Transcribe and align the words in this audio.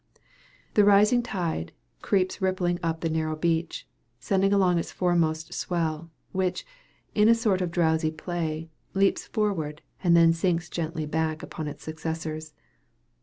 The 0.73 0.83
rising 0.83 1.21
tide 1.21 1.73
creeps 2.01 2.41
rippling 2.41 2.79
up 2.81 3.01
the 3.01 3.07
narrow 3.11 3.35
beach, 3.35 3.87
sending 4.19 4.51
along 4.51 4.79
its 4.79 4.91
foremost 4.91 5.53
swell, 5.53 6.09
which, 6.31 6.65
in 7.13 7.29
a 7.29 7.35
sort 7.35 7.61
of 7.61 7.69
drowsy 7.69 8.09
play, 8.09 8.71
leaps 8.95 9.27
forward, 9.27 9.83
and 10.03 10.17
then 10.17 10.33
sinks 10.33 10.69
gently 10.71 11.05
back 11.05 11.43
upon 11.43 11.67
its 11.67 11.83
successors. 11.83 12.51